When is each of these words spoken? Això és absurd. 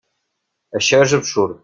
Això 0.79 1.03
és 1.07 1.15
absurd. 1.19 1.59